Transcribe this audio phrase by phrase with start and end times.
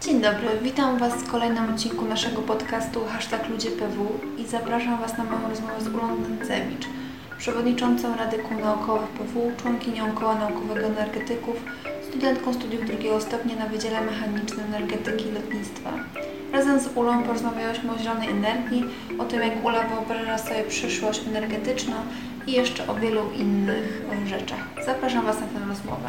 [0.00, 5.18] Dzień dobry, witam Was w kolejnym odcinku naszego podcastu Hashtag Ludzie PW i zapraszam Was
[5.18, 6.86] na moją rozmowę z Ulą Nęcewicz,
[7.38, 11.56] przewodniczącą Rady Kół Naukowych PW, członkinią Koła Naukowego Energetyków,
[12.08, 15.90] studentką studiów drugiego stopnia na Wydziale Mechanicznym Energetyki i Lotnictwa.
[16.52, 18.84] Razem z Ulą porozmawiałyśmy o zielonej energii,
[19.18, 21.94] o tym jak Ula wyobraża sobie przyszłość energetyczną
[22.46, 24.68] i jeszcze o wielu innych rzeczach.
[24.86, 26.08] Zapraszam Was na tę rozmowę.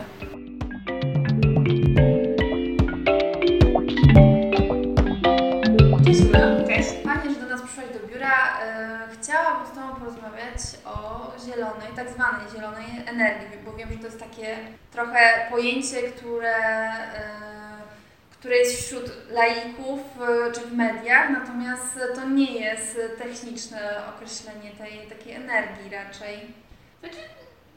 [11.45, 14.57] Zielonej, tak zwanej zielonej energii, bo wiem, że to jest takie
[14.91, 17.31] trochę pojęcie, które, e,
[18.31, 25.17] które jest wśród laików e, czy w mediach, natomiast to nie jest techniczne określenie tej
[25.17, 26.39] takiej energii raczej.
[26.99, 27.17] Znaczy,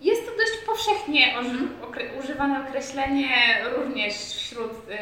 [0.01, 1.69] jest to dość powszechnie Mhm.
[2.21, 3.29] używane określenie
[3.77, 4.95] również wśród y,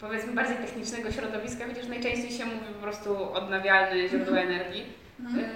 [0.00, 4.86] powiedzmy bardziej technicznego środowiska, chociaż najczęściej się mówi po prostu odnawialne źródła energii.
[5.20, 5.46] Mhm.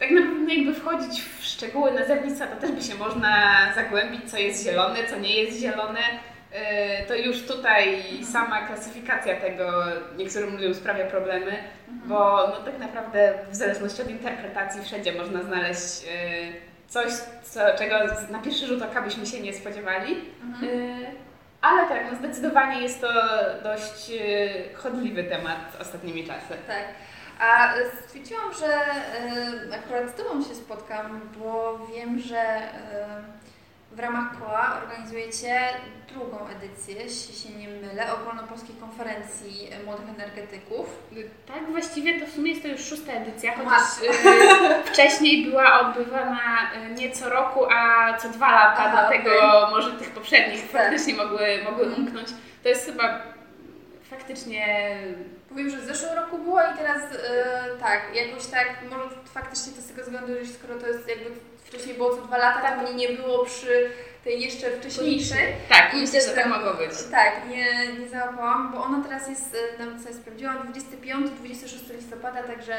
[0.00, 3.32] Tak naprawdę jakby wchodzić w szczegóły nazewnictwa, to też by się można
[3.74, 6.00] zagłębić, co jest zielone, co nie jest zielone.
[6.00, 9.72] Y, To już tutaj sama klasyfikacja tego
[10.16, 11.52] niektórym ludziom sprawia problemy,
[11.88, 17.12] bo no, tak naprawdę w zależności od interpretacji wszędzie można znaleźć y, coś,
[17.42, 17.96] co, czego
[18.30, 20.16] na pierwszy rzut oka byśmy się nie spodziewali.
[20.42, 20.72] Mhm.
[20.78, 21.06] Y,
[21.60, 23.08] Ale tak, no zdecydowanie jest to
[23.62, 24.12] dość
[24.74, 26.54] chodliwy temat ostatnimi czasy.
[26.66, 26.84] Tak.
[27.40, 27.74] A
[28.06, 32.70] stwierdziłam, że e, akurat z Tobą się spotkam, bo wiem, że e,
[33.92, 35.60] w ramach koła organizujecie
[36.08, 40.86] drugą edycję, jeśli się nie mylę, ogólnopolskiej konferencji młodych energetyków.
[41.46, 46.40] Tak, właściwie to w sumie jest to już szósta edycja, chociaż y, wcześniej była odbywana
[46.98, 49.70] nie co roku, a co dwa lata, Aha, dlatego okej.
[49.70, 50.82] może tych poprzednich Tak.
[50.82, 52.28] faktycznie mogły, mogły umknąć.
[52.62, 53.22] To jest chyba
[54.10, 54.96] faktycznie
[55.50, 59.82] Powiem, że w zeszłym roku była i teraz e, tak, jakoś tak, może faktycznie to
[59.82, 61.30] z tego względu, że skoro to jest jakby
[61.64, 63.90] wcześniej było co dwa lata, to mnie nie było przy
[64.24, 65.54] tej jeszcze wcześniejszej.
[65.68, 66.90] tak, I myślę, że tak mogło być.
[67.10, 72.74] Tak, nie, nie załapałam, bo ona teraz jest, e, nawet sobie sprawdziłam, 25-26 listopada, także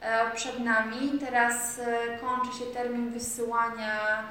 [0.00, 1.18] e, przed nami.
[1.26, 4.24] Teraz e, kończy się termin wysyłania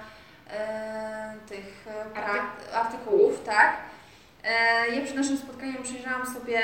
[0.49, 3.88] e, tych e, artykułów, tak.
[4.43, 6.59] E, ja przed naszym spotkaniem przejrzałam sobie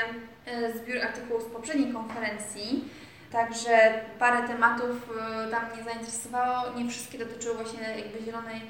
[0.46, 2.84] e, zbiór artykułów z poprzedniej konferencji,
[3.32, 6.78] także parę tematów e, tam mnie zainteresowało.
[6.78, 8.60] Nie wszystkie dotyczyły właśnie jakby zielonej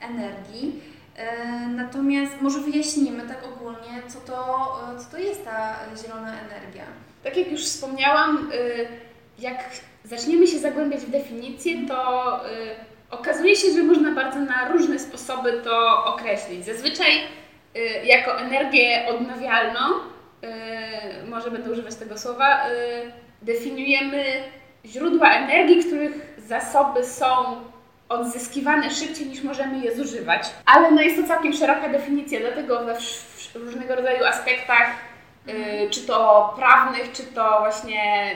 [0.00, 0.94] energii.
[1.68, 6.84] Natomiast może wyjaśnimy tak ogólnie, co to, co to jest ta zielona energia.
[7.24, 8.50] Tak jak już wspomniałam,
[9.38, 9.70] jak
[10.04, 12.40] zaczniemy się zagłębiać w definicję, to
[13.10, 16.64] okazuje się, że można bardzo na różne sposoby to określić.
[16.64, 17.10] Zazwyczaj
[18.04, 22.72] jako energię odnawialną, y, może będę używać tego słowa, y,
[23.42, 24.24] definiujemy
[24.86, 27.26] źródła energii, których zasoby są
[28.08, 30.42] odzyskiwane szybciej niż możemy je zużywać.
[30.66, 32.94] Ale no jest to całkiem szeroka definicja, dlatego we
[33.54, 34.90] w różnego rodzaju aspektach
[35.48, 38.34] y, czy to prawnych, czy to właśnie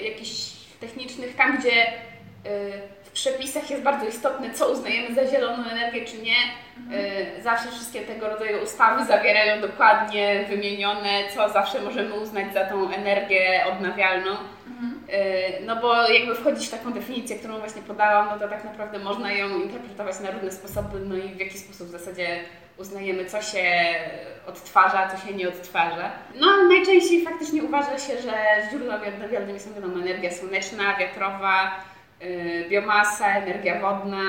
[0.00, 1.92] y, jakichś technicznych, tam gdzie y,
[3.16, 6.36] przepisach jest bardzo istotne, co uznajemy za zieloną energię, czy nie.
[7.38, 12.90] Y, Zawsze wszystkie tego rodzaju ustawy zawierają dokładnie wymienione, co zawsze możemy uznać za tą
[12.90, 14.30] energię odnawialną.
[14.32, 18.98] Y, No bo jakby wchodzić w taką definicję, którą właśnie podałam, no to tak naprawdę
[18.98, 22.26] można ją interpretować na różne sposoby, no i w jaki sposób w zasadzie
[22.78, 23.64] uznajemy, co się
[24.46, 26.10] odtwarza, co się nie odtwarza.
[26.34, 28.32] No najczęściej faktycznie uważa się, że
[28.70, 31.70] źródłami odnawialnymi są wiadomo energia słoneczna, wiatrowa,
[32.70, 34.22] biomasa, energia wodna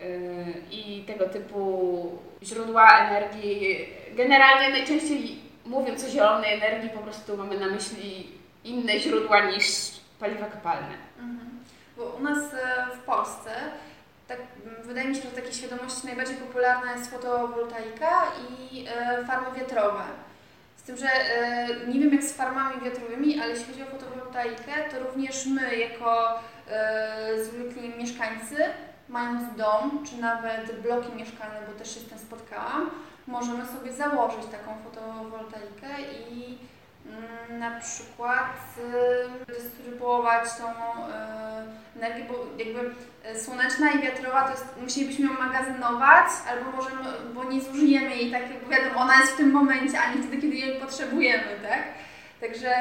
[0.00, 3.88] y, i tego typu źródła energii.
[4.14, 8.28] Generalnie najczęściej mówiąc o zielonej energii po prostu mamy na myśli
[8.64, 9.64] inne źródła niż
[10.20, 10.94] paliwa kopalne.
[11.18, 11.50] Mhm.
[11.96, 13.50] Bo u nas e, w Polsce,
[14.28, 14.38] tak,
[14.84, 20.04] wydaje mi się, że w takiej świadomości najbardziej popularna jest fotowoltaika i e, farmy wiatrowe.
[20.88, 24.98] Tym, że e, nie wiem jak z farmami wiatrowymi, ale jeśli chodzi o fotowoltaikę, to
[24.98, 26.40] również my jako
[26.70, 28.56] e, zwykli mieszkańcy,
[29.08, 32.90] mając dom, czy nawet bloki mieszkalne, bo też się z tym spotkałam,
[33.26, 35.88] możemy sobie założyć taką fotowoltaikę
[36.30, 36.58] i
[37.50, 38.56] na przykład
[39.48, 42.94] y, dystrybuować tą y, energię, bo jakby
[43.30, 47.00] y, słoneczna i wiatrowa to jest, musielibyśmy ją magazynować, albo możemy,
[47.34, 50.42] bo nie zużyjemy jej tak, jakby wiadomo, ona jest w tym momencie, a nie wtedy,
[50.42, 51.82] kiedy jej potrzebujemy, tak?
[52.40, 52.74] Także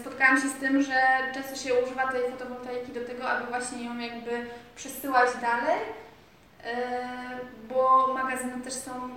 [0.00, 0.94] spotkałam się z tym, że
[1.34, 4.46] często się używa tej fotowoltaiki do tego, aby właśnie ją jakby
[4.76, 5.80] przesyłać dalej,
[7.68, 9.10] bo magazyny też są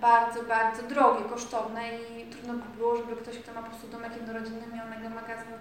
[0.00, 4.12] bardzo, bardzo drogie, kosztowne i trudno by było, żeby ktoś, kto ma po prostu domek
[4.16, 5.52] jednorodzinny miał mega magazyn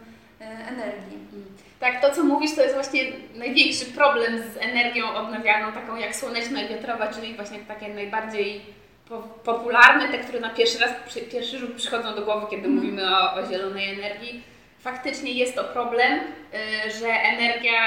[0.41, 1.17] e, energii.
[1.33, 1.45] Mm.
[1.79, 3.01] Tak, to co mówisz to jest właśnie
[3.35, 8.61] największy problem z energią odnawialną, taką jak słoneczna i wiatrowa, czyli właśnie takie najbardziej
[9.09, 10.91] po popularne, te, które na pierwszy raz,
[11.31, 12.75] pierwszy rzut przychodzą do głowy, kiedy mm.
[12.75, 14.43] mówimy o, o zielonej energii.
[14.79, 17.79] Faktycznie jest to problem, y, że energia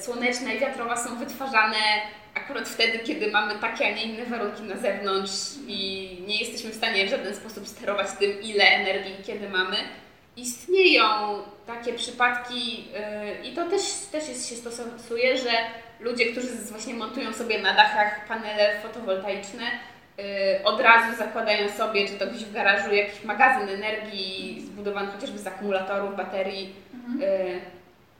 [0.00, 1.76] słoneczna i wiatrowa są wytwarzane
[2.34, 5.32] akurat wtedy, kiedy mamy takie, a nie inne warunki na zewnątrz
[5.66, 9.76] i nie jesteśmy w stanie w żaden sposób sterować tym, ile energii kiedy mamy.
[10.36, 15.50] Istnieją takie przypadki yy, i to też, też jest, się stosuje, że
[16.00, 19.64] ludzie, którzy właśnie montują sobie na dachach panele fotowoltaiczne,
[20.18, 20.24] yy,
[20.64, 25.46] od razu zakładają sobie, czy to gdzieś w garażu, jakiś magazyn energii zbudowany chociażby z
[25.46, 27.20] akumulatorów, baterii, mhm.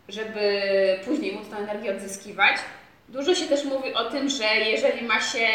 [0.09, 0.63] Żeby
[1.05, 2.57] później móc tę energię odzyskiwać.
[3.09, 5.47] Dużo się też mówi o tym, że jeżeli ma się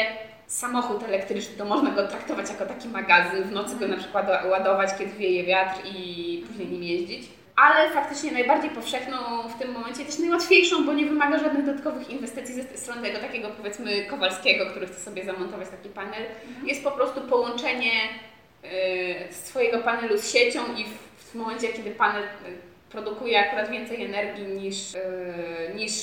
[0.47, 4.89] samochód elektryczny, to można go traktować jako taki magazyn, w nocy go na przykład ładować,
[4.97, 7.29] kiedy wieje wiatr i później nim jeździć.
[7.55, 9.17] Ale faktycznie najbardziej powszechną
[9.49, 13.50] w tym momencie, też najłatwiejszą, bo nie wymaga żadnych dodatkowych inwestycji ze strony tego takiego
[13.50, 16.67] powiedzmy Kowalskiego, który chce sobie zamontować taki panel, mhm.
[16.67, 17.91] jest po prostu połączenie
[18.63, 22.23] y, swojego panelu z siecią i w, w momencie, kiedy panel
[22.89, 25.94] produkuje akurat więcej energii niż, yy, niż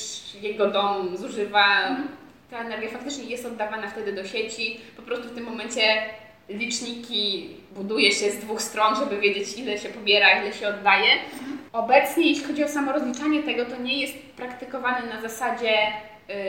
[0.42, 1.88] jego dom zużywa.
[1.88, 2.08] Mhm.
[2.50, 4.80] Ta energia faktycznie jest oddawana wtedy do sieci.
[4.96, 6.02] Po prostu w tym momencie
[6.48, 11.12] liczniki buduje się z dwóch stron, żeby wiedzieć ile się pobiera, ile się oddaje.
[11.12, 11.58] Mhm.
[11.72, 15.72] Obecnie, jeśli chodzi o samo rozliczanie tego, to nie jest praktykowane na zasadzie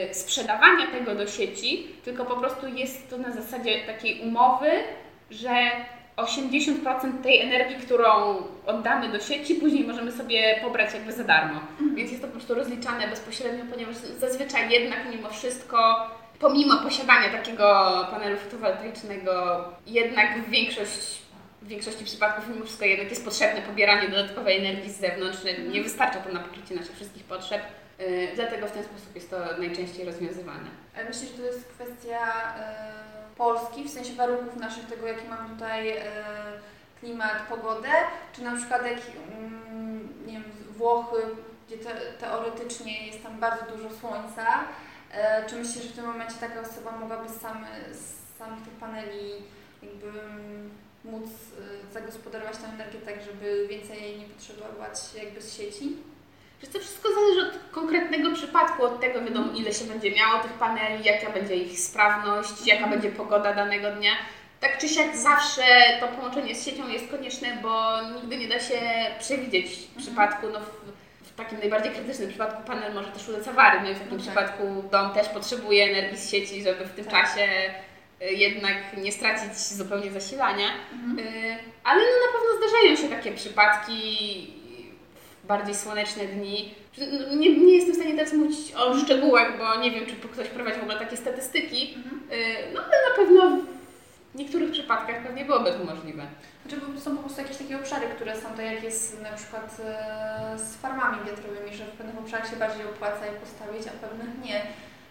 [0.09, 4.71] y, sprzedawania tego do sieci, tylko po prostu jest to na zasadzie takiej umowy,
[5.31, 5.71] że
[6.17, 8.35] 80% tej energii, którą
[8.65, 11.59] oddamy do sieci, później możemy sobie pobrać jakby za darmo.
[11.71, 11.95] Mhm.
[11.95, 16.07] Więc jest to po prostu rozliczane bezpośrednio, ponieważ zazwyczaj jednak mimo wszystko,
[16.39, 21.25] pomimo posiadania takiego panelu fotowoltaicznego, jednak w większość
[21.61, 25.37] w większości przypadków mimo wszystko jednak jest potrzebne pobieranie dodatkowej energii z zewnątrz.
[25.71, 27.61] Nie wystarcza to na pokrycie naszych wszystkich potrzeb.
[27.99, 30.69] Yy, dlatego w ten sposób jest to najczęściej rozwiązywane.
[30.95, 32.19] Ale myślę, że to jest kwestia
[32.57, 36.03] yy Polski, w sensie warunków naszych, tego jaki mamy tutaj e,
[36.99, 37.89] klimat, pogodę,
[38.33, 38.99] czy na przykład jak,
[39.37, 40.43] mm, nie wiem,
[40.77, 41.21] Włochy,
[41.67, 44.63] gdzie te, teoretycznie jest tam bardzo dużo słońca,
[45.11, 49.31] e, czy myślisz, że w tym momencie taka osoba mogłaby sam, z samych tych paneli
[49.83, 50.69] jakby mm,
[51.05, 55.97] móc e, zagospodarować tę energię tak, żeby więcej nie potrzebować jakby z sieci?
[56.73, 61.03] To wszystko zależy od konkretnego przypadku, od tego wiadomo ile się będzie miało tych paneli,
[61.03, 64.11] jaka będzie ich sprawność, jaka będzie pogoda danego dnia.
[64.59, 65.63] Tak czy siak zawsze
[65.99, 68.79] to połączenie z siecią jest konieczne, bo nigdy nie da się
[69.19, 69.97] przewidzieć mhm.
[69.97, 70.47] przypadku.
[70.53, 73.99] No, w, w, takim najbardziej krytycznym przypadku panel może też ulec awary, no i w
[73.99, 74.25] takim okay.
[74.25, 77.13] przypadku dom też potrzebuje energii z sieci, żeby w tym tak.
[77.13, 77.47] czasie
[78.21, 80.67] y, jednak nie stracić zupełnie zasilania.
[80.93, 81.19] Mhm.
[81.19, 84.64] Y, ale no, na pewno zdarzają się takie przypadki
[85.47, 86.75] bardziej słoneczne dni.
[87.37, 90.79] Nie, nie jestem w stanie teraz mówić o szczegółach, bo nie wiem, czy ktoś prowadzi
[90.79, 92.21] w ogóle takie statystyki, mhm.
[92.31, 93.65] Y, no ale na pewno
[94.33, 96.25] w niektórych przypadkach pewnie byłoby to możliwe.
[96.65, 100.59] Znaczy są po prostu jakieś takie obszary, które są tak jak jest na przykład e,
[100.59, 104.61] z farmami wiatrowymi, że w pewnych obszarach się bardziej opłaca je postawić, a pewnych nie.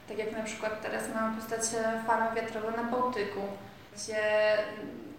[0.09, 1.61] Tak jak na przykład teraz mamy postać
[2.07, 3.41] farmy wiatrowe na Bałtyku,
[3.97, 5.15] gdzie mm,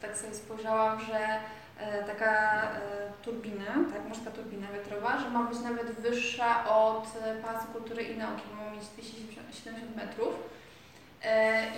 [0.00, 1.59] tak sobie spojrzałam, że E,
[2.06, 2.78] taka e,
[3.22, 8.18] turbina, tak, morska turbina wiatrowa, że ma być nawet wyższa od e, Pałacu Kultury i
[8.18, 10.34] Nauki, ma mieć 270 metrów.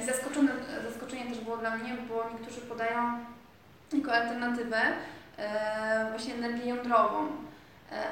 [0.01, 0.53] I zaskoczone,
[0.89, 3.25] zaskoczenie też było dla mnie, bo niektórzy podają
[3.93, 4.81] jako alternatywę
[6.11, 7.27] właśnie energię jądrową.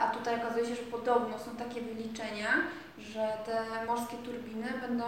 [0.00, 2.48] A tutaj okazuje się, że podobno są takie wyliczenia,
[2.98, 5.04] że te morskie turbiny będą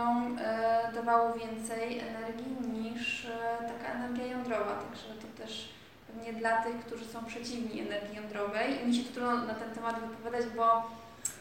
[0.94, 3.26] dawały więcej energii niż
[3.58, 4.74] taka energia jądrowa.
[4.74, 5.68] Także to też
[6.14, 8.82] pewnie dla tych, którzy są przeciwni energii jądrowej.
[8.82, 10.90] I mi się trudno na ten temat wypowiadać, bo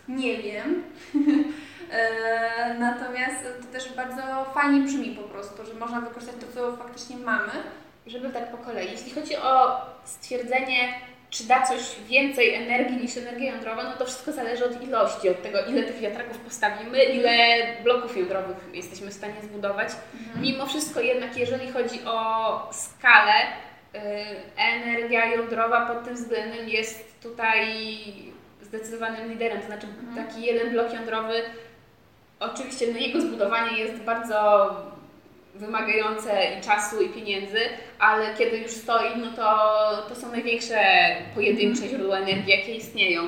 [0.07, 0.83] nie wiem.
[1.91, 4.21] E, natomiast to też bardzo
[4.53, 7.51] fajnie brzmi po prostu, że można wykorzystać to, co faktycznie mamy.
[8.07, 8.91] Żeby tak po kolei.
[8.91, 10.93] Jeśli chodzi o stwierdzenie,
[11.29, 15.43] czy da coś więcej energii niż energia jądrowa, no to wszystko zależy od ilości, od
[15.43, 19.89] tego, ile tych wiatraków postawimy, ile bloków jądrowych jesteśmy w stanie zbudować.
[20.13, 20.41] Mhm.
[20.41, 23.33] Mimo wszystko jednak, jeżeli chodzi o skalę,
[24.57, 27.67] energia jądrowa pod tym względem jest tutaj
[28.61, 29.59] zdecydowanym liderem.
[29.59, 30.27] To znaczy mhm.
[30.27, 31.41] taki jeden blok jądrowy,
[32.39, 34.69] oczywiście no jego zbudowanie jest bardzo
[35.55, 37.59] wymagające i czasu i pieniędzy,
[37.99, 40.79] ale kiedy już stoi, no to, to są największe
[41.35, 41.89] pojedyncze mhm.
[41.89, 43.23] źródła energii, jakie istnieją.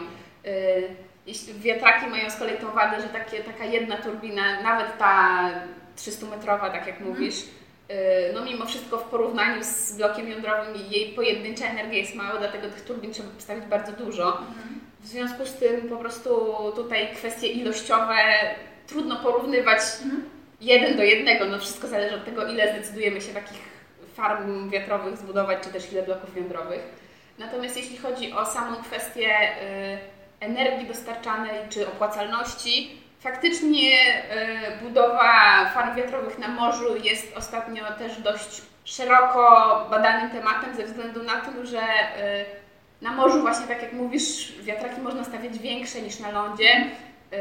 [0.46, 5.50] Y, wiatraki mają z kolei tą wadę, że takie, taka jedna turbina, nawet ta
[5.98, 7.10] 300-metrowa, tak jak mhm.
[7.10, 7.36] mówisz,
[8.34, 12.82] no mimo wszystko w porównaniu z blokiem jądrowym jej pojedyncza energia jest mała, dlatego tych
[12.82, 14.28] turbin trzeba postawić bardzo dużo.
[14.28, 14.80] Mhm.
[15.00, 18.16] W związku z tym po prostu tutaj kwestie ilościowe
[18.88, 20.24] trudno porównywać mhm.
[20.62, 21.46] jeden do jednego.
[21.46, 23.60] No wszystko zależy od tego, ile zdecydujemy się takich
[24.16, 26.82] farm wiatrowych zbudować, czy też ile bloków jądrowych.
[27.40, 29.98] Natomiast jeśli chodzi o samą kwestię y,
[30.40, 33.90] energii dostarczanej czy opłacalności, faktycznie
[34.80, 41.24] y, budowa farm wiatrowych na morzu jest ostatnio też dość szeroko badanym tematem ze względu
[41.24, 42.46] na to, że y,
[43.02, 46.70] na morzu właśnie, tak jak mówisz, wiatraki można stawiać większe niż na lądzie,
[47.32, 47.38] yy,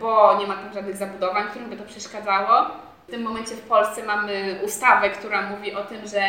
[0.00, 2.70] bo nie ma tam żadnych zabudowań, którym by to przeszkadzało.
[3.08, 6.22] W tym momencie w Polsce mamy ustawę, która mówi o tym, że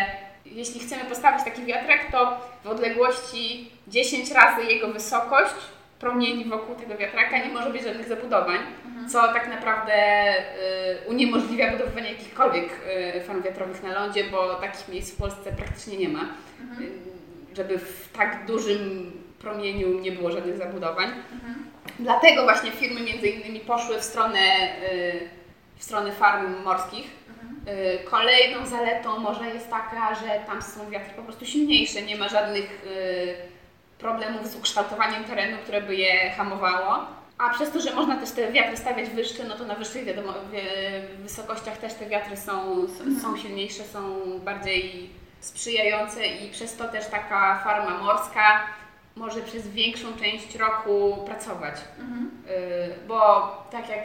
[0.45, 5.55] jeśli chcemy postawić taki wiatrak, to w odległości 10 razy jego wysokość
[6.01, 9.10] promieni wokół tego wiatraka nie może być żadnych zabudowań, mhm.
[9.10, 9.93] co tak naprawdę
[11.05, 12.70] y, uniemożliwia budowanie jakichkolwiek
[13.17, 16.25] y, farm wiatrowych na lądzie, bo takich miejsc w Polsce praktycznie nie ma.
[16.62, 16.84] Mhm.
[16.84, 16.91] Y,
[17.55, 21.10] żeby w tak dużym promieniu nie było żadnych zabudowań.
[21.34, 21.55] Mhm.
[22.00, 24.39] Dlatego właśnie firmy między innymi poszły w stronę,
[24.91, 25.29] y,
[25.75, 27.10] w stronę farm morskich.
[27.29, 27.77] Mhm.
[27.77, 32.29] Y, kolejną zaletą może jest taka, że tam są wiatry po prostu silniejsze, nie ma
[32.29, 33.50] żadnych y,
[34.01, 37.05] problemów z ukształtowaniem terenu, które by je hamowało.
[37.38, 40.34] A przez to, że można też te wiatry stawiać wyższe, no to na wyższych wiadomo,
[41.20, 43.20] wysokościach też te wiatry są, mhm.
[43.22, 48.62] są silniejsze, są bardziej sprzyjające i przez to też taka farma morska
[49.15, 51.75] może przez większą część roku pracować.
[52.00, 52.31] Mhm.
[52.50, 54.03] Y, bo tak jak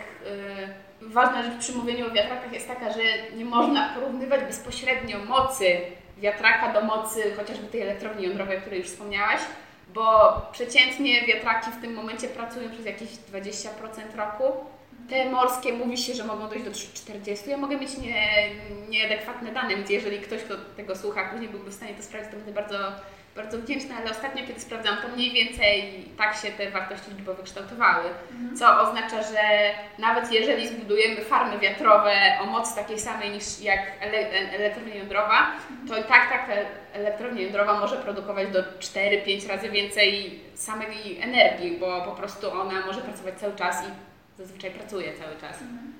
[1.02, 3.00] y, ważna rzecz przy mówieniu o wiatrakach jest taka, że
[3.36, 5.80] nie można porównywać bezpośrednio mocy
[6.18, 9.40] wiatraka do mocy chociażby tej elektrowni jądrowej, o której już wspomniałaś,
[9.94, 14.44] bo przeciętnie wiatraki w tym momencie pracują przez jakieś 20% roku,
[15.08, 17.50] te morskie mówi się, że mogą dojść do 40.
[17.50, 18.50] Ja mogę mieć nie,
[18.88, 22.36] nieadekwatne dane, więc jeżeli ktoś, kto tego słucha, później byłby w stanie to sprawdzić, to
[22.36, 22.78] będę bardzo,
[23.36, 28.04] bardzo wdzięczna, ale ostatnio, kiedy sprawdzałam, to mniej więcej tak się te wartości liczbowe kształtowały,
[28.32, 28.56] mhm.
[28.56, 29.40] co oznacza, że
[29.98, 32.12] nawet jeżeli zbudujemy farmy wiatrowe
[32.42, 35.52] o mocy takiej samej niż jak ele elektrownia jądrowa,
[35.88, 36.52] to i tak taka
[36.92, 43.00] elektrownia jądrowa może produkować do 4-5 razy więcej samej energii, bo po prostu ona może
[43.00, 43.90] pracować cały czas i
[44.38, 45.62] zazwyczaj pracuje cały czas.
[45.62, 45.92] Mhm.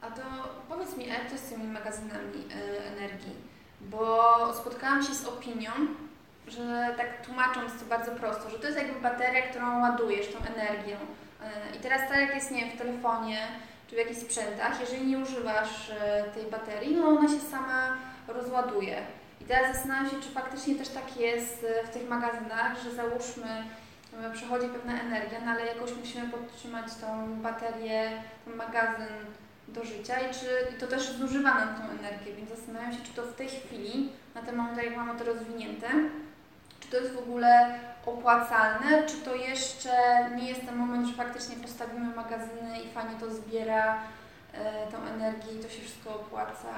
[0.00, 0.22] A to
[0.68, 3.32] powiedz mi, jak to z tymi magazynami y, energii?
[3.80, 5.70] Bo spotkałam się z opinią,
[6.48, 10.96] że tak tłumacząc to bardzo prosto, że to jest jakby bateria, którą ładujesz tą energią.
[10.96, 13.38] Y, I teraz tak jak jest, nie wiem, w telefonie
[13.88, 15.94] czy w jakichś sprzętach, jeżeli nie używasz y,
[16.34, 17.96] tej baterii, no ona się sama
[18.28, 19.02] rozładuje.
[19.40, 23.64] I teraz zastanawiam się, czy faktycznie też tak jest w tych magazynach, że załóżmy,
[24.32, 29.06] przechodzi pewna energia, no ale jakoś musimy podtrzymać tą baterię, ten magazyn
[29.68, 33.12] do życia i czy i to też zużywa nam tą energię, więc zastanawiam się, czy
[33.12, 35.88] to w tej chwili, na ten moment jak mamy to rozwinięte,
[36.80, 39.90] czy to jest w ogóle opłacalne, czy to jeszcze
[40.36, 43.98] nie jest ten moment, że faktycznie postawimy magazyny i fajnie to zbiera
[44.52, 46.68] e, tą energię i to się wszystko opłaca.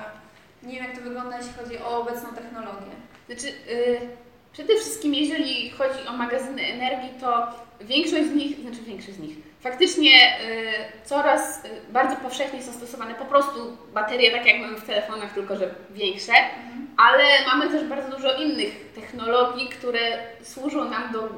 [0.62, 2.92] Nie wiem, jak to wygląda, jeśli chodzi o obecną technologię.
[3.28, 7.48] Znaczy, yy Przede wszystkim, jeżeli chodzi o magazyny energii, to
[7.80, 13.14] większość z nich, znaczy większość z nich, faktycznie y, coraz y, bardzo powszechnie są stosowane
[13.14, 16.86] po prostu baterie, tak jak mamy w telefonach, tylko że większe, mhm.
[16.96, 20.00] ale mamy też bardzo dużo innych technologii, które
[20.42, 21.28] służą nam do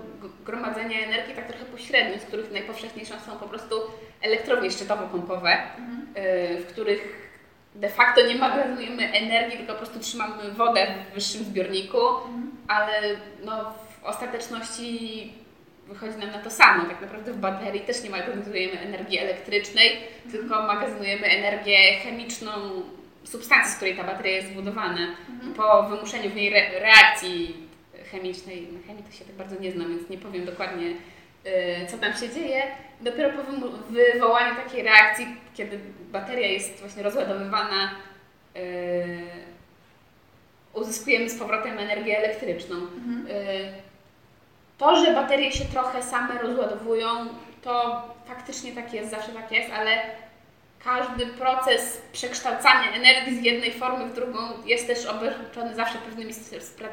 [0.44, 3.76] gromadzenia energii tak trochę pośrednio, z których najpowszechniejsze są po prostu
[4.20, 6.06] elektrownie szczytowo-pompowe, mhm.
[6.16, 7.32] y, w których
[7.74, 12.50] de facto nie magazynujemy energii, tylko po prostu trzymamy wodę w wyższym zbiorniku, mhm.
[12.68, 12.92] ale
[13.44, 15.41] no, w ostateczności
[15.92, 16.84] wychodzi nam na to samo.
[16.84, 20.30] Tak naprawdę w baterii też nie magazynujemy energii elektrycznej, mhm.
[20.32, 22.50] tylko magazynujemy energię chemiczną
[23.24, 25.16] substancji, z której ta bateria jest zbudowana.
[25.30, 25.54] Mhm.
[25.54, 27.68] Po wymuszeniu w niej re reakcji
[28.10, 31.98] chemicznej, na chemii to się tak bardzo nie znam, więc nie powiem dokładnie, yy, co
[31.98, 32.62] tam się dzieje.
[33.00, 33.42] Dopiero po
[33.90, 35.78] wywołaniu takiej reakcji, kiedy
[36.12, 37.90] bateria jest właśnie rozładowywana,
[38.54, 38.62] yy,
[40.72, 42.76] uzyskujemy z powrotem energię elektryczną.
[42.76, 43.26] Mhm.
[43.28, 43.72] Yy,
[44.82, 47.08] to, że baterie się trochę same rozładowują,
[47.62, 49.90] to faktycznie tak jest, zawsze tak jest, ale
[50.84, 56.32] każdy proces przekształcania energii z jednej formy w drugą jest też obarczony zawsze pewnymi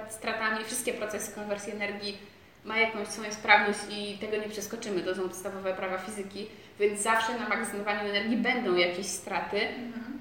[0.10, 0.66] stratami.
[0.66, 2.18] Wszystkie procesy konwersji energii
[2.66, 5.02] ma jakąś swoją sprawność i tego nie przeskoczymy.
[5.02, 6.48] To są podstawowe prawa fizyki,
[6.80, 9.62] więc zawsze na magazynowaniu energii będą jakieś straty.
[9.68, 10.20] Mhm.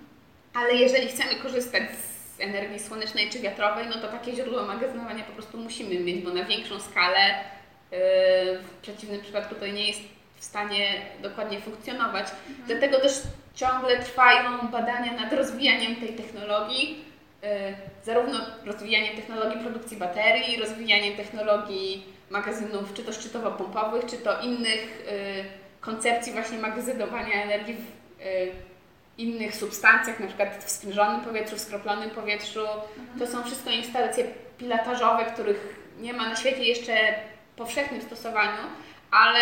[0.55, 5.33] Ale jeżeli chcemy korzystać z energii słonecznej czy wiatrowej, no to takie źródło magazynowania po
[5.33, 7.58] prostu musimy mieć, bo na większą skalę
[7.91, 10.01] w przeciwnym przypadku to nie jest
[10.37, 10.87] w stanie
[11.23, 12.27] dokładnie funkcjonować.
[12.49, 12.67] Mhm.
[12.67, 13.13] Dlatego też
[13.55, 17.05] ciągle trwają badania nad rozwijaniem tej technologii
[18.05, 25.07] zarówno rozwijanie technologii produkcji baterii, rozwijanie technologii magazynów, czy to szczytowo-pompowych, czy to innych
[25.81, 28.59] koncepcji właśnie magazynowania energii w
[29.19, 32.67] innych substancjach, na przykład w sprężonym powietrzu, w skroplonym powietrzu.
[33.19, 34.25] To są wszystko instalacje
[34.59, 36.95] pilotażowe, których nie ma na świecie jeszcze
[37.59, 38.63] powszechnym stosowaniu,
[39.11, 39.41] ale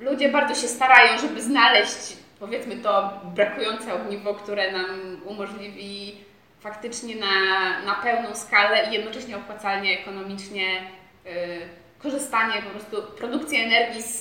[0.00, 6.14] y, ludzie bardzo się starają, żeby znaleźć powiedzmy to brakujące ogniwo, które nam umożliwi
[6.60, 7.34] faktycznie na,
[7.84, 10.82] na pełną skalę i jednocześnie opłacalnie, ekonomicznie
[11.26, 11.30] y,
[11.98, 14.20] korzystanie, po prostu produkcję energii z,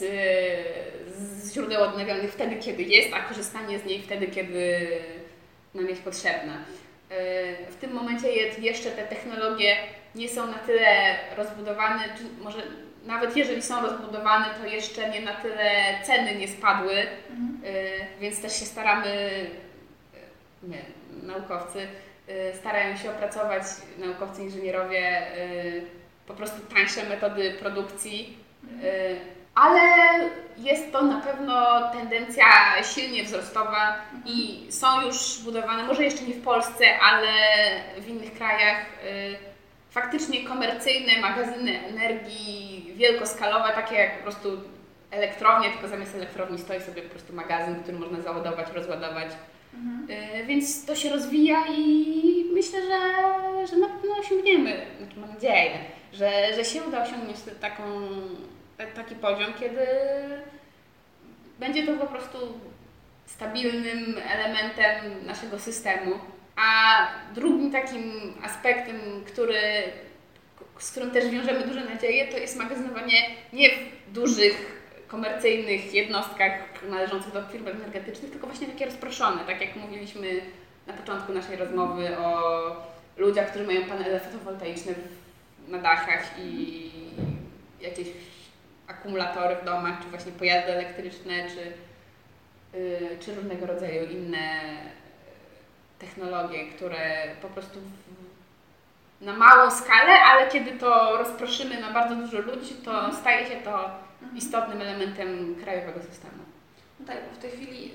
[1.18, 4.88] z źródeł odnawialnych wtedy, kiedy jest, a korzystanie z niej wtedy, kiedy
[5.74, 6.54] nam jest potrzebna.
[7.14, 9.76] Y, w tym momencie jeszcze te technologie
[10.16, 12.62] nie są na tyle rozbudowane, czy może
[13.06, 15.72] nawet jeżeli są rozbudowane, to jeszcze nie na tyle
[16.04, 16.94] ceny nie spadły,
[17.30, 17.76] mhm.
[17.76, 20.78] Y, więc też się staramy, y, my,
[21.24, 21.88] naukowcy,
[22.60, 23.64] starają się opracować,
[23.98, 25.22] naukowcy, inżynierowie,
[26.28, 29.20] po prostu tańsze metody produkcji, mhm.
[29.56, 29.80] Ale
[30.58, 32.46] jest to na pewno tendencja
[32.96, 33.96] silnie wzrostowa
[34.26, 37.28] i są już budowane, może jeszcze nie w Polsce, ale
[38.02, 38.86] w innych krajach
[39.94, 44.50] faktycznie komercyjne magazyny energii wielkoskalowe, takie jak po prostu
[45.12, 49.28] elektrownie, tylko zamiast elektrowni stoi sobie po prostu magazyn, który można załadować, rozładować.
[49.74, 50.08] Mhm.
[50.42, 52.98] Y, więc to się rozwija i myślę, że,
[53.68, 55.72] że na pewno osiągniemy, znaczy mam nadzieję,
[56.14, 57.84] że, że się uda osiągnąć taką,
[58.88, 59.88] taki poziom, kiedy
[61.60, 62.38] będzie to po prostu
[63.26, 66.20] stabilnym elementem naszego systemu.
[66.56, 68.96] A drugim takim aspektem,
[69.28, 69.62] który,
[70.78, 73.18] z którym też wiążemy duże nadzieje, to jest magazynowanie
[73.54, 76.52] nie w dużych komercyjnych jednostkach
[76.90, 80.42] należących do firm energetycznych, tylko właśnie takie rozproszone, tak jak mówiliśmy
[80.88, 82.42] na początku naszej rozmowy o
[83.18, 84.94] ludziach, którzy mają panele fotowoltaiczne
[85.68, 86.92] na dachach i
[87.82, 88.08] jakieś
[88.88, 91.74] akumulatory w domach, czy właśnie pojazdy elektryczne, czy,
[92.80, 94.60] yy, czy różnego rodzaju inne
[96.00, 102.40] technologie, które po prostu w, na małą skalę, ale kiedy to rozproszymy na bardzo dużo
[102.40, 103.16] ludzi, to mhm.
[103.16, 103.90] staje się to
[104.22, 104.38] mhm.
[104.38, 106.44] istotnym elementem krajowego systemu.
[107.00, 107.92] No tak, bo w tej chwili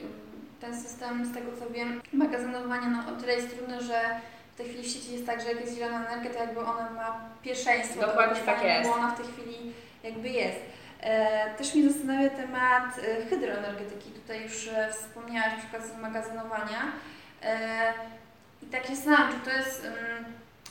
[0.60, 4.20] ten system, z tego co wiem, magazynowania no, o tyle jest trudny, że
[4.54, 6.90] w tej chwili w sieci jest tak, że jak jest zielona energia, to jakby ona
[6.90, 8.00] ma pierwszeństwo.
[8.00, 8.90] Dokładnie tak jest.
[8.90, 10.60] Bo ona w tej chwili jakby jest.
[11.00, 14.10] E, też mnie zastanawia temat e, hydroenergetyki.
[14.10, 16.92] Tutaj już e, wspomniałaś na przykład z magazynowania.
[18.62, 19.86] I tak się zastanawiam, czy to jest,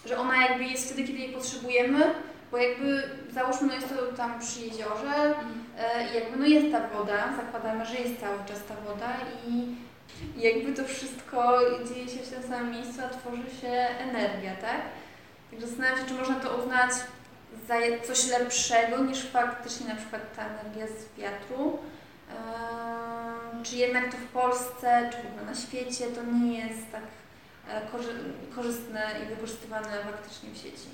[0.05, 2.13] że ona jakby jest wtedy, kiedy jej potrzebujemy,
[2.51, 5.33] bo jakby załóżmy, no jest to tam przy jeziorze
[6.11, 9.09] i jakby no jest ta woda, zakładamy, że jest cały czas ta woda
[9.47, 9.75] i
[10.37, 11.59] jakby to wszystko
[11.89, 14.81] dzieje się w tym samym miejscu, a tworzy się energia, tak?
[15.51, 16.91] Także zastanawiam się, czy można to uznać
[17.67, 17.75] za
[18.07, 21.79] coś lepszego niż faktycznie na przykład ta energia z wiatru,
[23.63, 27.03] czy jednak to w Polsce, czy w ogóle na świecie to nie jest tak
[27.69, 27.81] e,
[28.55, 30.89] korzystne i wykorzystywane faktycznie w sieci?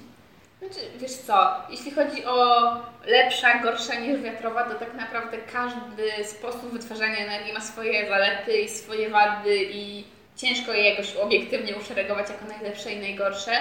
[0.59, 2.63] Znaczy, wiesz co, jeśli chodzi o
[3.05, 8.69] lepsza, gorsza niż wiatrowa, to tak naprawdę każdy sposób wytwarzania energii ma swoje zalety i
[8.69, 10.03] swoje wady i
[10.35, 13.51] ciężko je jakoś obiektywnie uszeregować jako najlepsze i najgorsze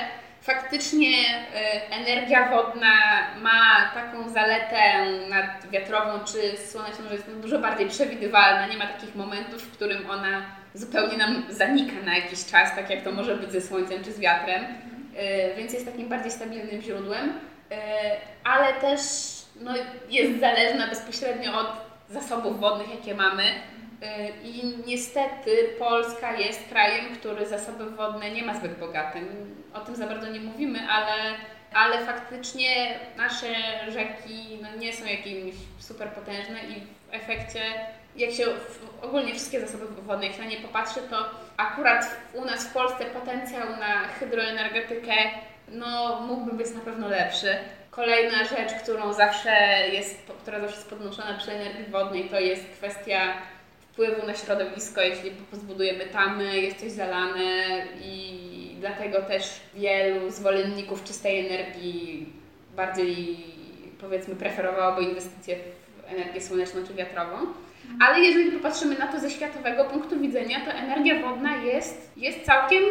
[0.42, 2.92] faktycznie y, energia wodna
[3.40, 8.66] ma taką zaletę nad wiatrową czy słoneczną, że jest dużo bardziej przewidywalna.
[8.66, 10.42] Nie ma takich momentów, w którym ona
[10.74, 14.20] zupełnie nam zanika na jakiś czas, tak jak to może być ze słońcem czy z
[14.20, 14.64] wiatrem.
[14.64, 17.74] Y, więc jest takim bardziej stabilnym źródłem, y,
[18.44, 19.00] ale też
[19.60, 19.74] no,
[20.08, 21.72] jest zależna bezpośrednio od
[22.10, 23.44] zasobów wodnych, jakie mamy.
[24.44, 29.20] I niestety Polska jest krajem, który zasoby wodne nie ma zbyt bogate.
[29.74, 31.14] O tym za bardzo nie mówimy, ale,
[31.74, 33.46] ale faktycznie nasze
[33.88, 37.60] rzeki no, nie są jakimiś super potężne i w efekcie,
[38.16, 38.44] jak się
[39.02, 43.04] ogólnie wszystkie zasoby wodne, jak się na nie popatrzy, to akurat u nas w Polsce
[43.04, 45.14] potencjał na hydroenergetykę
[45.68, 47.56] no, mógłby być na pewno lepszy.
[47.90, 49.50] Kolejna rzecz, którą zawsze
[49.92, 53.34] jest, która zawsze jest podnoszona przy energii wodnej, to jest kwestia
[53.92, 61.46] wpływu na środowisko, jeśli zbudujemy tamy, jest coś zalane i dlatego też wielu zwolenników czystej
[61.46, 62.32] energii
[62.76, 63.36] bardziej
[64.00, 67.36] powiedzmy preferowałoby inwestycje w energię słoneczną czy wiatrową.
[68.00, 72.82] Ale jeżeli popatrzymy na to ze światowego punktu widzenia, to energia wodna jest, jest całkiem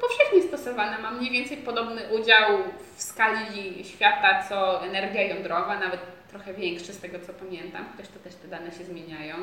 [0.00, 0.98] powszechnie stosowana.
[0.98, 2.58] Ma mniej więcej podobny udział
[2.96, 8.18] w skali świata co energia jądrowa, nawet trochę większy z tego co pamiętam, chociaż to
[8.18, 9.34] też te dane się zmieniają.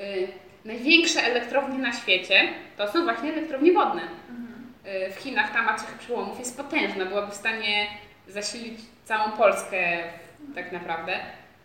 [0.00, 0.28] Y,
[0.64, 4.02] największe elektrownie na świecie to są właśnie elektrownie wodne.
[4.02, 4.72] Mhm.
[5.08, 7.86] y, w Chinach ta maciecha przełomów jest potężna, byłaby w stanie
[8.28, 10.02] zasilić całą Polskę
[10.54, 11.18] tak naprawdę.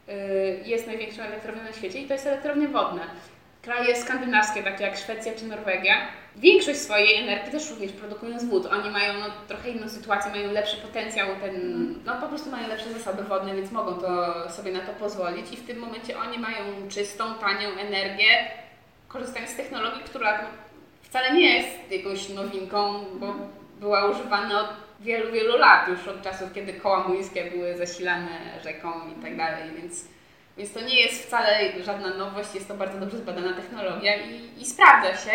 [0.10, 3.04] Y, jest największą elektrownią na świecie i to jest elektrownia wodna.
[3.62, 5.96] Kraje skandynawskie, takie jak Szwecja czy Norwegia,
[6.36, 8.66] większość swojej energii też również produkują z wód.
[8.66, 12.94] Oni mają no, trochę inną sytuację, mają lepszy potencjał, ten, no po prostu mają lepsze
[12.94, 16.64] zasoby wodne, więc mogą to sobie na to pozwolić i w tym momencie oni mają
[16.90, 18.26] czystą, tanią energię,
[19.08, 20.40] korzystając z technologii, która
[21.02, 23.36] wcale nie jest jakąś nowinką, bo
[23.80, 24.70] była używana od
[25.00, 29.70] wielu, wielu lat, już od czasów, kiedy koła młyńskie były zasilane rzeką i tak dalej,
[29.82, 30.06] więc,
[30.62, 34.66] więc to nie jest wcale żadna nowość, jest to bardzo dobrze zbadana technologia i, i
[34.66, 35.32] sprawdza się.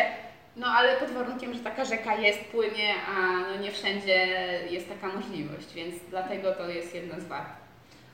[0.56, 4.26] No ale pod warunkiem, że taka rzeka jest, płynie, a no nie wszędzie
[4.70, 7.46] jest taka możliwość, więc dlatego to jest jedna z wad.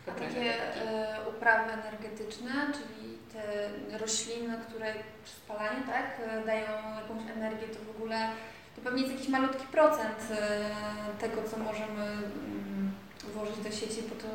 [0.09, 4.95] A takie e, uprawy energetyczne, czyli te rośliny, które
[5.25, 6.69] przy spalaniu tak, e, dają
[7.03, 8.29] jakąś energię, to w ogóle
[8.77, 12.93] to pewnie jest jakiś malutki procent e, tego, co możemy mm,
[13.35, 14.29] włożyć do sieci, bo to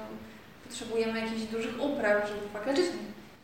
[0.67, 2.83] potrzebujemy jakichś dużych upraw, żeby faktycznie...
[2.83, 2.97] Znaczy,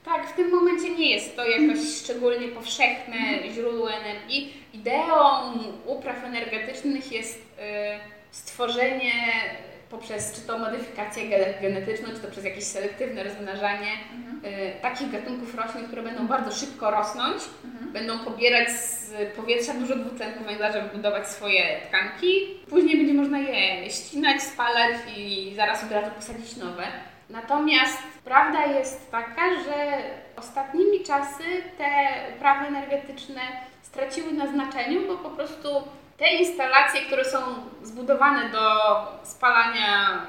[0.05, 3.17] tak, w tym momencie nie jest to jakoś szczególnie powszechne
[3.53, 4.53] źródło energii.
[4.73, 5.13] Ideą
[5.85, 7.41] upraw energetycznych jest y,
[8.31, 9.11] stworzenie
[9.89, 11.23] poprzez czy to modyfikację
[11.61, 14.53] genetyczną, czy to przez jakieś selektywne rozmnażanie mhm.
[14.55, 17.93] y, takich gatunków roślin, które będą bardzo szybko rosnąć, mhm.
[17.93, 22.59] będą pobierać z powietrza dużo dwutlenku węgla, żeby budować swoje tkanki.
[22.69, 26.83] Później będzie można je ścinać, spalać i zaraz od razu posadzić nowe.
[27.33, 30.01] Natomiast prawda jest taka, że
[30.35, 31.43] ostatnimi czasy
[31.77, 31.89] te
[32.35, 33.41] uprawy energetyczne
[33.81, 35.69] straciły na znaczeniu, bo po prostu
[36.17, 37.39] te instalacje, które są
[37.83, 38.67] zbudowane do
[39.23, 40.21] spalania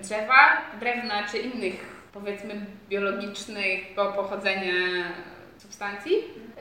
[0.00, 4.72] y, drzewa, drewna czy innych powiedzmy biologicznego pochodzenia
[5.58, 6.12] substancji,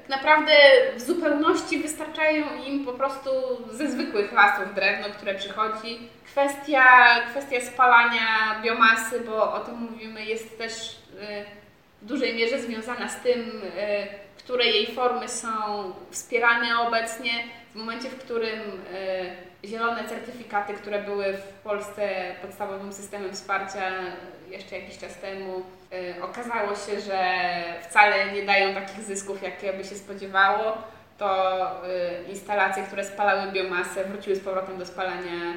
[0.07, 0.53] tak naprawdę
[0.95, 3.29] w zupełności wystarczają im po prostu
[3.71, 6.09] ze zwykłych lasów drewno, które przychodzi.
[6.25, 6.83] Kwestia,
[7.29, 11.45] kwestia spalania biomasy, bo o tym mówimy, jest też y,
[12.01, 15.49] w dużej mierze związana z tym, y, które jej formy są
[16.11, 17.31] wspierane obecnie.
[17.71, 18.59] W momencie, w którym
[19.63, 23.91] y, zielone certyfikaty, które były w Polsce podstawowym systemem wsparcia
[24.53, 25.63] jeszcze jakiś czas temu,
[25.93, 27.19] y, okazało się, że
[27.89, 30.77] wcale nie dają takich zysków, jakie by się spodziewało,
[31.17, 31.71] to
[32.27, 35.53] y, instalacje, które spalały biomasę, wróciły z powrotem do spalania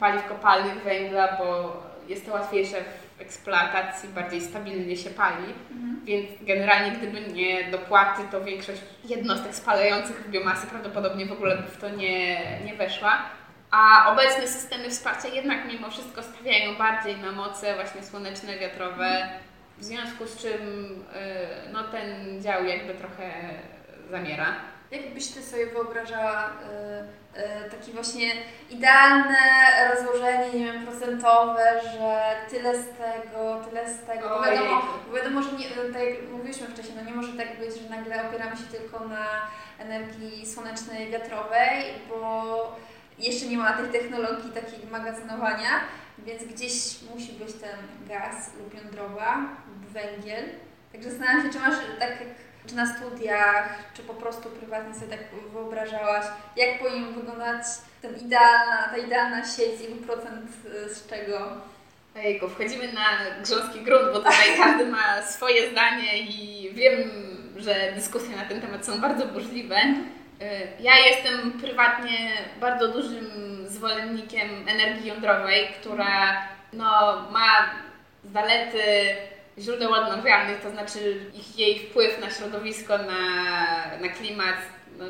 [0.00, 1.76] paliw kopalnych, węgla, bo
[2.08, 2.76] jest to łatwiejsze
[3.16, 5.44] w eksploatacji, bardziej stabilnie się pali.
[5.70, 6.00] Mhm.
[6.04, 11.80] Więc generalnie gdyby nie dopłaty, to większość jednostek spalających biomasy prawdopodobnie w ogóle by w
[11.80, 13.22] to nie, nie weszła.
[13.76, 19.28] A obecne systemy wsparcia jednak mimo wszystko stawiają bardziej na moce właśnie słoneczne, wiatrowe,
[19.78, 20.60] w związku z czym
[21.68, 23.30] y, no, ten dział jakby trochę
[24.10, 24.46] zamiera.
[24.90, 28.28] Jak byś Ty sobie wyobrażała y, y, takie właśnie
[28.70, 29.38] idealne
[29.94, 34.28] rozłożenie, nie wiem, procentowe, że tyle z tego, tyle z tego.
[34.28, 37.82] Bo wiadomo, bo wiadomo, że nie, tak jak mówiliśmy wcześniej, no nie może tak być,
[37.82, 39.26] że nagle opieramy się tylko na
[39.78, 42.76] energii słonecznej, wiatrowej, bo
[43.18, 45.70] jeszcze nie ma tej technologii takiej magazynowania,
[46.18, 46.72] więc gdzieś
[47.14, 49.36] musi być ten gaz lub jądrowa,
[49.68, 50.44] lub węgiel.
[50.92, 52.28] Także zastanawiam się, czy masz tak jak
[52.66, 55.20] czy na studiach, czy po prostu prywatnie sobie tak
[55.52, 56.24] wyobrażałaś,
[56.56, 57.62] jak powinien wyglądać
[58.02, 60.50] ten idealna, ta idealna sieć, ilu procent
[60.86, 61.50] y, z czego?
[62.16, 63.06] Ejku, wchodzimy na
[63.42, 67.10] grząski grunt, bo tutaj każdy ma swoje zdanie i wiem,
[67.56, 69.76] że dyskusje na ten temat są bardzo burzliwe.
[70.42, 73.26] Y, ja jestem prywatnie bardzo dużym
[73.68, 77.70] zwolennikiem energii jądrowej, która no, ma
[78.32, 78.80] zalety
[79.58, 83.18] źródeł odnawialnych, to znaczy ich, jej wpływ na środowisko, na,
[84.00, 84.56] na klimat
[84.98, 85.04] no,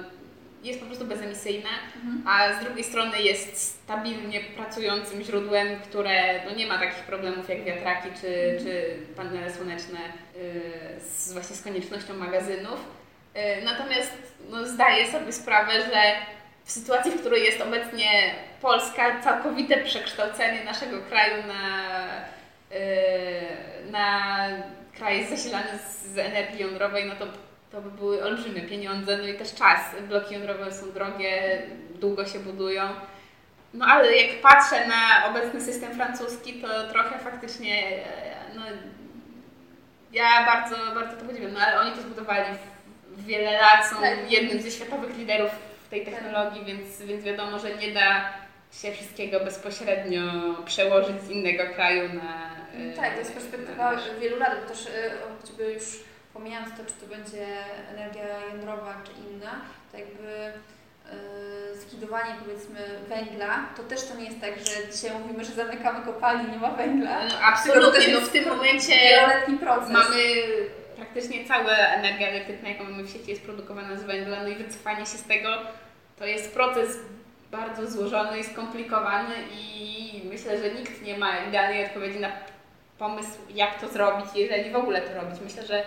[0.62, 2.29] jest po prostu bezemisyjna, mhm.
[2.29, 7.65] a z drugiej strony jest stabilnie pracującym źródłem, które no, nie ma takich problemów jak
[7.65, 8.65] wiatraki czy, mhm.
[8.65, 9.99] czy panele słoneczne
[10.35, 12.85] yy, z, właśnie z koniecznością magazynów.
[13.35, 16.03] Yy, natomiast no, zdaję sobie sprawę, że
[16.65, 21.87] w sytuacji, w której jest obecnie Polska, całkowite przekształcenie naszego kraju na
[22.73, 24.49] Y, na
[24.97, 27.27] kraj zasilany z energii jądrowej, no to,
[27.73, 29.81] to by były olbrzymie pieniądze, no i też czas.
[30.09, 31.63] Bloki jądrowe są drogie,
[31.95, 32.83] długo się budują.
[33.75, 37.83] No ale jak patrzę na obecny system francuski, to trochę faktycznie,
[38.55, 38.63] no,
[40.13, 42.76] ja bardzo, bardzo to podziwiam, no ale oni to zbudowali w
[43.16, 44.33] wiele lat, są tak.
[44.33, 45.50] jednym ze światowych liderów
[45.87, 46.68] w tej technologii, tak.
[46.68, 48.33] więc, więc wiadomo, że nie da
[48.83, 50.22] się wszystkiego bezpośrednio
[50.64, 52.50] przełożyć z innego kraju na.
[52.79, 55.85] No tak, to jest perspektywa wielu lat, bo też e, choćby już
[56.35, 57.46] pomijając to, czy to będzie
[57.94, 59.61] energia jądrowa, czy inna,
[59.92, 60.52] to jakby
[61.74, 66.52] zlikwidowanie powiedzmy węgla, to też to nie jest tak, że dzisiaj mówimy, że zamykamy kopalnie,
[66.52, 67.24] nie ma węgla.
[67.24, 69.90] No, absolutnie, no w tym momencie wieloletni proces.
[69.90, 70.16] mamy
[70.97, 75.07] praktycznie cała energia elektryczna, jaką mamy w sieci jest produkowana z węgla, no i wycofanie
[75.07, 75.49] się z tego
[76.19, 76.99] to jest proces
[77.51, 82.29] bardzo złożony i skomplikowany i myślę, że nikt nie ma idealnej odpowiedzi na
[82.99, 85.41] pomysł, jak to zrobić, jeżeli w ogóle to robić.
[85.41, 85.85] Myślę, że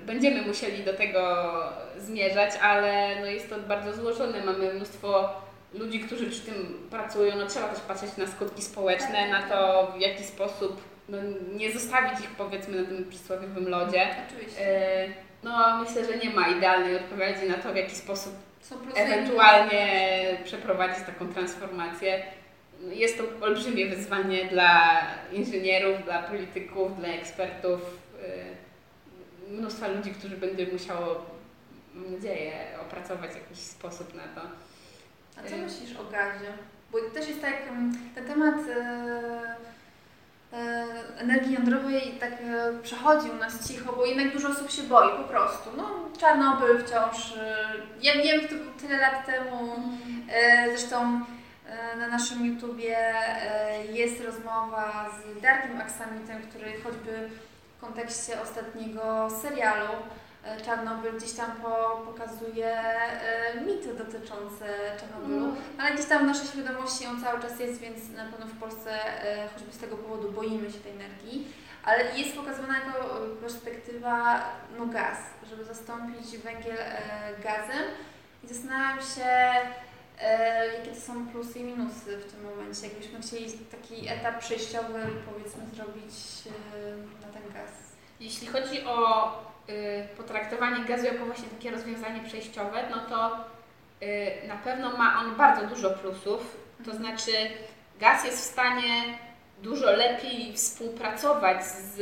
[0.00, 1.52] będziemy musieli do tego
[1.98, 4.44] zmierzać, ale no jest to bardzo złożone.
[4.44, 5.30] Mamy mnóstwo
[5.74, 7.36] ludzi, którzy przy tym pracują.
[7.36, 11.18] No trzeba też patrzeć na skutki społeczne, na to w jaki sposób no,
[11.54, 14.16] nie zostawić ich powiedzmy na tym przysłowiowym lodzie.
[14.28, 14.66] Oczywiście.
[14.66, 15.08] E,
[15.42, 18.32] no myślę, że nie ma idealnej odpowiedzi na to, w jaki sposób
[18.94, 19.86] ewentualnie
[20.44, 22.22] przeprowadzić taką transformację.
[22.92, 25.00] Jest to olbrzymie wyzwanie dla
[25.32, 27.80] inżynierów, dla polityków, dla ekspertów,
[29.48, 31.26] y, mnóstwa ludzi, którzy będzie musiało,
[31.94, 34.40] mam nadzieję, opracować jakiś sposób na to.
[35.36, 35.58] A co y.
[35.58, 36.52] myślisz o gazie?
[36.92, 37.56] Bo też jest tak,
[38.14, 38.56] ten temat
[41.18, 42.32] energii jądrowej tak
[42.82, 45.70] przechodzi u nas cicho, bo jednak dużo osób się boi po prostu.
[45.76, 45.88] No,
[46.18, 47.34] Czarnobyl wciąż,
[48.02, 49.74] ja wiem, to było tyle lat temu,
[50.68, 51.24] zresztą
[51.72, 57.28] E, na naszym YouTubie e, jest rozmowa z Darkiem Aksamitem, który choćby
[57.76, 59.96] w kontekście ostatniego serialu e,
[60.64, 62.82] Czarnobyl gdzieś tam po, pokazuje
[63.66, 64.66] mity dotyczące
[65.00, 65.56] Czarnobylu, mm.
[65.78, 68.98] ale gdzieś tam w naszej świadomości on cały czas jest, więc na pewno w Polsce
[69.54, 71.46] choćby z tego powodu boimy się tej energii,
[71.84, 73.08] ale jest pokazywana jako
[73.40, 74.44] perspektywa
[74.78, 75.18] no, gaz,
[75.50, 76.76] żeby zastąpić węgiel
[77.42, 77.84] gazem
[78.44, 79.52] i zastanawiam się,
[80.22, 82.86] E, jakie to są plusy i minusy w tym momencie?
[82.86, 85.00] Jakbyśmy chcieli taki etap przejściowy,
[85.32, 86.14] powiedzmy, zrobić
[86.46, 87.70] e, na ten gaz.
[88.20, 89.51] Jeśli chodzi o
[90.16, 93.36] potraktowanie gazu jako właśnie takie rozwiązanie przejściowe, no to
[94.02, 96.56] y, na pewno ma on bardzo dużo plusów.
[96.84, 96.98] To mhm.
[96.98, 97.32] znaczy,
[98.00, 99.18] gaz jest w stanie
[99.62, 102.00] dużo lepiej współpracować z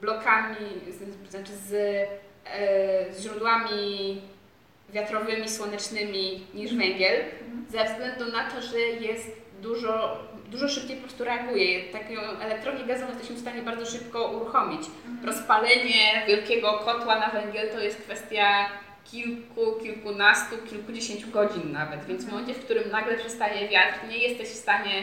[0.00, 0.56] blokami,
[0.88, 4.20] z, znaczy z, e, z źródłami
[4.88, 7.66] wiatrowymi, słonecznymi niż węgiel, mhm.
[7.70, 11.92] ze względu na to, że jest dużo, dużo szybciej po prostu reaguje.
[11.92, 14.80] Taką elektrownię gazową jesteśmy w stanie bardzo szybko uruchomić.
[15.06, 15.26] Mhm.
[15.26, 18.68] Rozpalenie wielkiego kotła na węgiel to jest kwestia
[19.04, 22.04] kilku, kilkunastu, kilkudziesięciu godzin nawet.
[22.04, 22.32] Więc w mhm.
[22.32, 25.02] momencie, w którym nagle przestaje wiatr, nie jesteś w stanie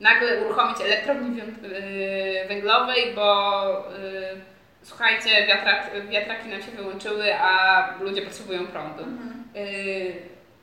[0.00, 3.64] nagle uruchomić elektrowni y, węglowej, bo
[4.02, 4.40] yy,
[4.82, 9.02] słuchajcie, wiatrak, wiatraki nam się wyłączyły, a ludzie potrzebują prądu.
[9.02, 9.44] Mhm.
[9.56, 10.14] Y,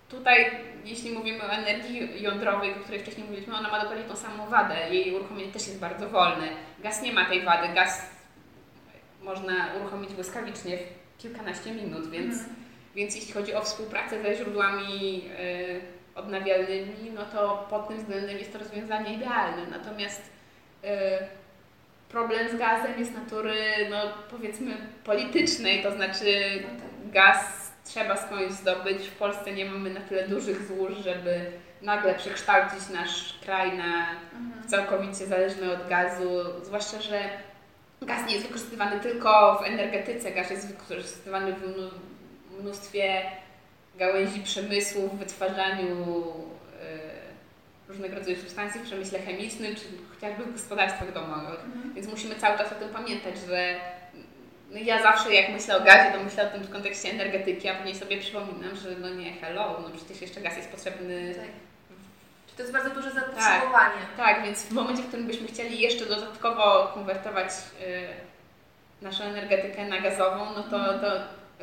[0.10, 0.52] tutaj,
[0.86, 4.76] jeśli mówimy o energii jądrowej, o której wcześniej mówiliśmy, ona ma dokładnie tą samą wadę.
[4.90, 6.48] Jej uruchomienie też jest bardzo wolne.
[6.80, 7.74] Gaz nie ma tej wady.
[7.74, 8.10] Gaz
[9.22, 12.56] można uruchomić błyskawicznie w kilkanaście minut, więc, mhm.
[12.96, 15.82] więc jeśli chodzi o współpracę ze źródłami y,
[16.16, 19.68] odnawialnymi, no to pod tym względem jest to rozwiązanie idealne.
[19.72, 20.22] Natomiast
[20.84, 20.88] y,
[22.10, 23.56] problem z gazem jest natury,
[23.90, 23.98] no
[24.32, 26.64] powiedzmy, politycznej, to znaczy
[27.06, 27.59] gaz
[27.90, 29.08] trzeba skądś zdobyć.
[29.08, 34.68] W Polsce nie mamy na tyle dużych złóż, żeby nagle przekształcić nasz kraj na mhm.
[34.68, 36.30] całkowicie zależny od gazu,
[36.64, 37.30] zwłaszcza, że
[38.02, 41.92] gaz nie jest wykorzystywany tylko w energetyce, gaz jest wykorzystywany w
[42.62, 43.22] mnóstwie
[43.96, 46.24] gałęzi przemysłu, w wytwarzaniu
[47.88, 49.82] różnego rodzaju substancji w przemyśle chemicznym, czy
[50.16, 51.66] chociażby w gospodarstwach domowych.
[51.66, 51.94] Mhm.
[51.94, 53.76] Więc musimy cały czas o tym pamiętać, że
[54.72, 57.76] no ja zawsze jak myślę o gazie, to myślę o tym w kontekście energetyki, a
[57.76, 61.36] później sobie przypominam, że no nie, hello, no przecież jeszcze gaz jest potrzebny.
[61.36, 61.46] Tak.
[62.48, 64.02] Czy to jest bardzo duże zapotrzebowanie.
[64.18, 67.50] Tak, tak, więc w momencie, w którym byśmy chcieli jeszcze dodatkowo konwertować
[67.82, 68.08] y,
[69.02, 71.00] naszą energetykę na gazową, no to, mhm.
[71.00, 71.16] to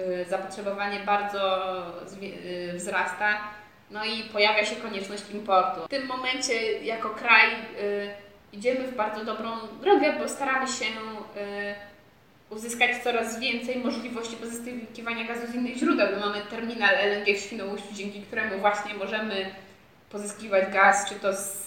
[0.03, 1.83] y, zapotrzebowanie bardzo
[2.23, 3.38] y, wzrasta
[3.90, 5.85] no i pojawia się konieczność importu.
[5.85, 8.11] W tym momencie jako kraj y,
[8.53, 11.75] idziemy w bardzo dobrą drogę, bo staramy się y,
[12.51, 16.09] uzyskać coraz więcej możliwości pozyskiwania gazu z innych źródeł.
[16.13, 19.51] My mamy terminal LNG w Świnoujściu, dzięki któremu właśnie możemy
[20.11, 21.65] pozyskiwać gaz, czy to z,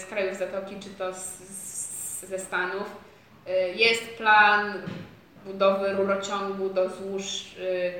[0.00, 2.96] z krajów Zatoki, czy to z, z, ze Stanów.
[3.48, 4.82] Y, jest plan
[5.44, 7.92] budowy rurociągu do złóż y,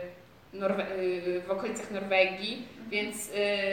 [0.52, 3.30] Norwe y, w okolicach Norwegii więc,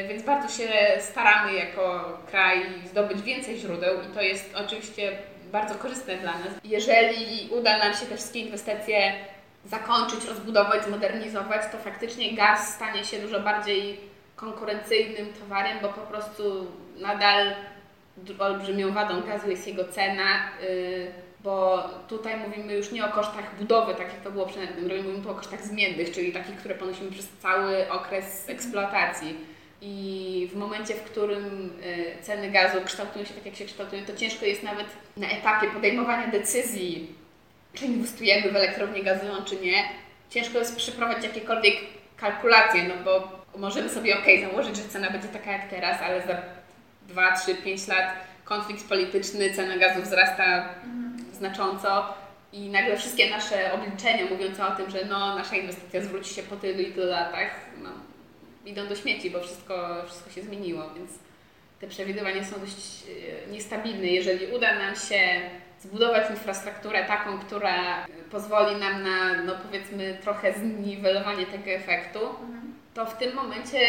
[0.09, 5.17] więc bardzo się staramy jako kraj zdobyć więcej źródeł i to jest oczywiście
[5.51, 6.47] bardzo korzystne dla nas.
[6.63, 9.11] Jeżeli uda nam się te wszystkie inwestycje
[9.65, 13.99] zakończyć, rozbudować, zmodernizować, to faktycznie gaz stanie się dużo bardziej
[14.35, 16.67] konkurencyjnym towarem, bo po prostu
[16.99, 17.55] nadal
[18.39, 20.51] olbrzymią wadą gazu jest jego cena.
[20.61, 21.11] Yy,
[21.43, 25.29] bo tutaj mówimy już nie o kosztach budowy, tak jak to było przy mówimy tu
[25.29, 29.56] o kosztach zmiennych, czyli takich, które ponosimy przez cały okres eksploatacji.
[29.81, 34.15] I w momencie, w którym y, ceny gazu kształtują się tak, jak się kształtują, to
[34.15, 34.87] ciężko jest nawet
[35.17, 37.15] na etapie podejmowania decyzji,
[37.73, 39.83] czy inwestujemy w elektrownię gazową, czy nie.
[40.29, 41.75] Ciężko jest przeprowadzić jakiekolwiek
[42.17, 46.41] kalkulacje, no bo możemy sobie ok, założyć, że cena będzie taka jak teraz, ale za
[47.07, 48.13] 2, 3, 5 lat
[48.45, 50.43] konflikt polityczny, cena gazu wzrasta
[50.83, 51.25] mhm.
[51.33, 52.13] znacząco
[52.53, 56.55] i nagle wszystkie nasze obliczenia mówiące o tym, że no, nasza inwestycja zwróci się po
[56.55, 57.51] tylu i tylu latach,
[57.83, 57.89] no,
[58.67, 61.11] idą do śmieci, bo wszystko, wszystko się zmieniło, więc
[61.79, 63.03] te przewidywania są dość
[63.47, 64.07] e, niestabilne.
[64.07, 65.19] Jeżeli uda nam się
[65.79, 72.73] zbudować infrastrukturę taką, która pozwoli nam na, no powiedzmy, trochę zniwelowanie tego efektu, mhm.
[72.93, 73.79] to w tym momencie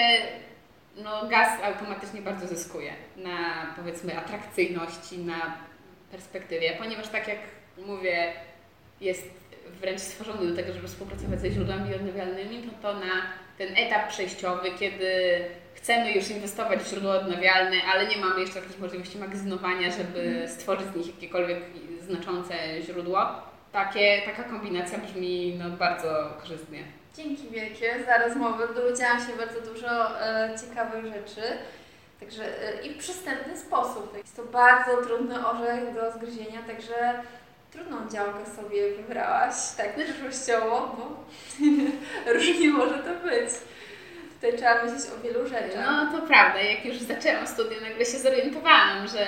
[0.97, 5.57] no, gaz automatycznie bardzo zyskuje na, powiedzmy, atrakcyjności, na
[6.11, 7.38] perspektywie, ponieważ tak jak
[7.87, 8.33] mówię,
[9.01, 9.31] jest
[9.81, 13.23] wręcz stworzony do tego, żeby współpracować ze źródłami odnawialnymi, no to na
[13.59, 15.40] ten etap przejściowy, kiedy
[15.75, 20.49] chcemy już inwestować w źródła odnawialne, ale nie mamy jeszcze jakiejś możliwości magazynowania, żeby mhm.
[20.49, 21.59] stworzyć z nich jakiekolwiek
[22.01, 23.21] znaczące źródło.
[23.73, 26.09] Takie, taka kombinacja brzmi no, bardzo
[26.40, 26.85] korzystnie.
[27.16, 28.68] Dzięki wielkie za rozmowę.
[28.75, 31.42] Dowiedziałam się bardzo dużo e, ciekawych rzeczy.
[32.21, 34.16] Także e, i w przystępny sposób.
[34.16, 37.23] Jest to bardzo trudny orzech do zgryzienia, także
[37.73, 41.25] trudną działkę sobie wybrałaś, tak przyszłościowo, bo
[42.33, 43.51] różnie może to być.
[44.35, 45.87] Tutaj trzeba myśleć o wielu rzeczach.
[45.87, 49.27] No to prawda, jak już zaczęłam studia, nagle się zorientowałam, że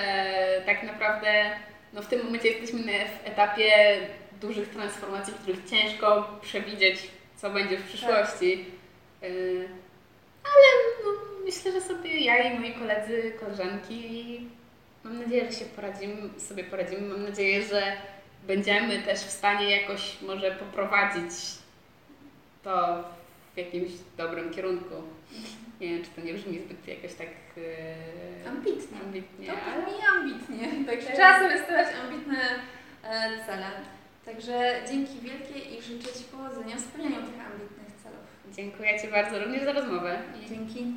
[0.65, 1.51] tak naprawdę
[1.93, 3.97] no w tym momencie jesteśmy w etapie
[4.41, 8.65] dużych transformacji, w których ciężko przewidzieć, co będzie w przyszłości.
[9.21, 9.29] Tak.
[10.43, 10.67] Ale
[11.03, 11.11] no,
[11.45, 14.39] myślę, że sobie ja i moi koledzy, koleżanki
[15.03, 17.01] mam nadzieję, że się poradzimy, sobie poradzimy.
[17.01, 17.81] Mam nadzieję, że
[18.47, 21.33] będziemy też w stanie jakoś może poprowadzić
[22.63, 23.03] to
[23.53, 24.95] w jakimś dobrym kierunku.
[25.81, 27.27] Nie wiem, czy to nie brzmi zbyt jakoś tak
[27.57, 28.97] yy, ambitnie.
[29.05, 29.47] ambitnie.
[29.47, 30.67] To brzmi ambitnie.
[30.91, 31.15] Także tak.
[31.15, 32.37] trzeba sobie stawiać ambitne
[33.03, 33.67] e, cele.
[34.25, 38.55] Także dzięki wielkie i życzę Ci powodzenia w spełnianiu tych ambitnych celów.
[38.55, 40.21] Dziękuję Ci bardzo również za rozmowę.
[40.49, 40.95] Dzięki.